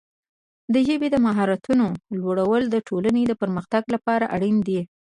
[0.73, 1.85] د ژبې د مهارتونو
[2.19, 4.81] لوړول د ټولنې د پرمختګ لپاره اړین دي.